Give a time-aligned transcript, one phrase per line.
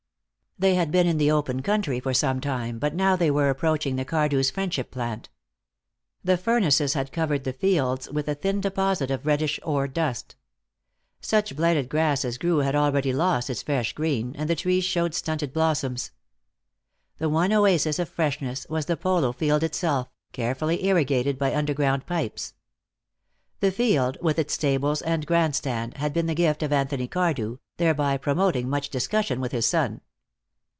[0.59, 3.95] They had been in the open country for some time, but now they were approaching
[3.95, 5.27] the Cardew's Friendship plant.
[6.23, 10.35] The furnaces had covered the fields with a thin deposit of reddish ore dust.
[11.19, 15.15] Such blighted grass as grew had already lost its fresh green, and the trees showed
[15.15, 16.11] stunted blossoms.
[17.17, 22.53] The one oasis of freshness was the polo field itself, carefully irrigated by underground pipes.
[23.61, 28.17] The field, with its stables and grandstand, had been the gift of Anthony Cardew, thereby
[28.17, 30.01] promoting much discussion with his son.